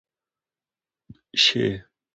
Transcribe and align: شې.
شې. 1.43 1.65